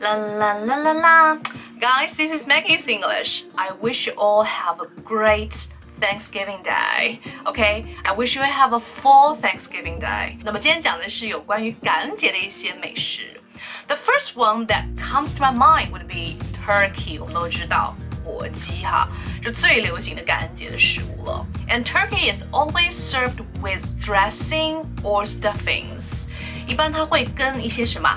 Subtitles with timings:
[0.00, 1.34] La la la la la.
[1.78, 3.44] Guys, this is Maggie's English.
[3.56, 5.68] I wish you all have a great
[6.00, 7.20] Thanksgiving Day.
[7.46, 10.38] Okay, I wish you have a full Thanksgiving Day.
[10.42, 13.40] 那么今天讲的是有关于感恩节的一些美食。
[13.88, 17.20] The first one that comes to my mind would be turkey.
[17.20, 17.94] 我们都知道
[18.24, 19.08] 火鸡哈，
[19.42, 21.46] 是最流行的感恩节的食物了。
[21.68, 26.28] And turkey is always served with dressing or stuffings.
[26.66, 28.08] 一般它会跟一些什么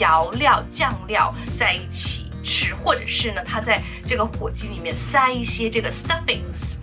[0.00, 6.76] 调料、酱料在一起吃，或者是呢，它在这个火鸡里面塞一些这个 stuffings。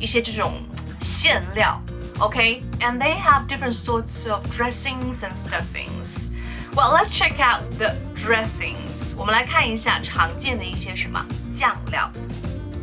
[0.00, 0.60] 一些这种
[1.00, 1.80] 馅料，
[2.18, 2.98] OK，and、okay?
[2.98, 6.30] they have different sorts of dressings and stuffings.
[6.74, 9.14] Well, let's check out the dressings.
[9.16, 11.24] 我们来看一下常见的一些什么
[11.54, 12.10] 酱料。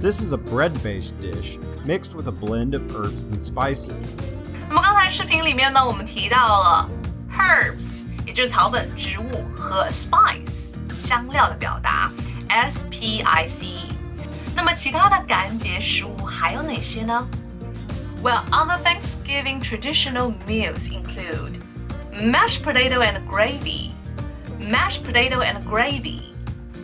[0.01, 4.15] This is a bread-based dish mixed with a blend of herbs and spices.
[4.67, 6.89] 那么刚才视频里面呢，我们提到了
[7.37, 8.04] herbs，也
[8.35, 12.11] 就是草本植物和 spice 香料的表达，
[12.47, 13.93] S P I C E。
[14.55, 17.27] 那么其他的感恩节食物还有哪些呢？
[18.23, 21.59] Well, other Thanksgiving traditional meals include
[22.13, 23.91] mashed potato and gravy,
[24.59, 26.35] mashed potato and gravy,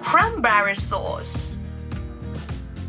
[0.02, 1.58] cranberry sauce,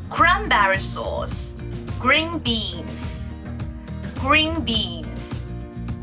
[0.09, 1.59] cranberry sauce,
[2.01, 3.25] green beans,
[4.19, 5.41] green beans,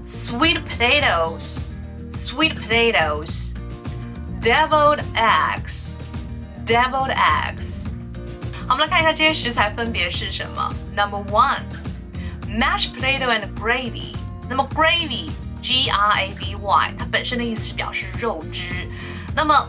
[0.06, 1.68] sweet potatoes,
[2.30, 3.54] sweet potatoes,
[4.42, 6.00] deviled eggs,
[6.66, 7.86] deviled eggs.
[8.68, 10.74] 好，我们来看一下这些食材分别是什么。
[10.96, 11.62] Number one,
[12.48, 14.16] mashed potato and gravy。
[14.50, 18.88] 那么 gravy，G R A V Y，它本身的意思是表示肉汁。
[19.36, 19.68] 那么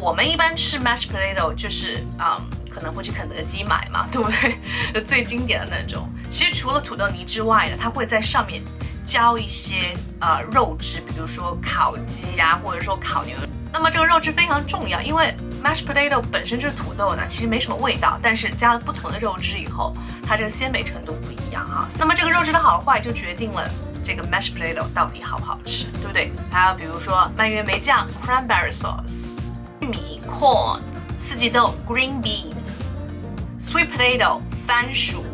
[0.00, 4.58] 我们一般吃 mashed potato 就是嗯，可能会去肯德基买嘛，对不对？
[4.92, 6.08] 就最经典的那种。
[6.30, 8.62] 其实除了土豆泥之外呢，它会在上面
[9.11, 13.35] 浇一些呃肉汁，比如说烤鸡啊，或者说烤牛。
[13.69, 19.93] 那么这个肉汁非常重要，因为 mashed potato 本身就是土豆呢，其实没什么味道，但是加了不同的肉汁以后，
[20.25, 21.89] 它这个鲜美程度不一样哈。
[21.99, 23.69] 那么这个肉质的好坏就决定了
[24.01, 26.31] 这个 mashed potato 到底好不好吃，对不对？
[26.49, 29.41] 还有比如说蔓越莓酱 cranberry sauce，
[29.81, 30.79] 玉米 corn，
[31.19, 35.25] 四季豆 green beans，sweet potato 番薯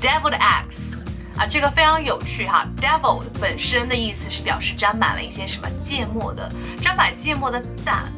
[0.00, 0.99] ，deviled eggs。
[1.40, 6.52] 啊，这个非常有趣哈，devil 本身的意思是表示沾满了一些什么芥末的，
[6.82, 8.12] 沾满芥末的蛋。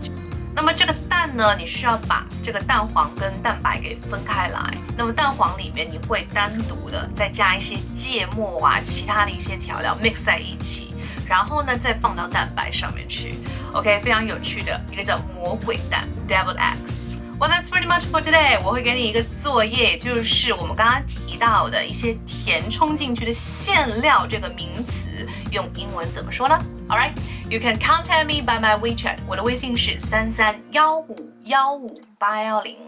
[0.53, 4.77] 那么这个蛋呢，你需要把这个蛋黄跟蛋白给分开来。
[4.99, 10.93] 那么蛋黄里面你会单独的再加一些芥末啊，其他的一些调料 mix 在一起，
[11.29, 13.37] 然后呢再放到蛋白上面去。
[13.73, 17.15] OK，非常有趣的一个叫魔鬼蛋 （devil eggs）。
[17.43, 18.57] Well, that's pretty much for today.
[18.65, 26.57] 我会给你一个作业，就是我们刚刚提到的一些填充进去的馅料这个名词，用英文怎么说呢
[26.89, 27.13] ？All right,
[27.51, 29.17] you can contact me by my WeChat.
[29.27, 32.79] 我的微信是三三幺五幺五八幺零，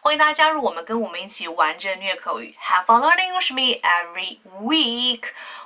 [0.00, 2.54] 欢迎大家加入我们，跟我们一起玩着虐口语。
[2.62, 5.22] Have fun learning with me every week.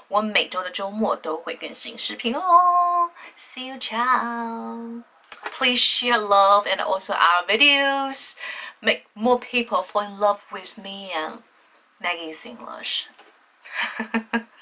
[0.09, 3.11] 我每周的周末都会更新视频哦。
[3.39, 5.03] See you, ciao.
[5.57, 8.37] Please share love and also our videos.
[8.83, 11.43] Make more people fall in love with me and
[12.01, 13.07] Maggie's English.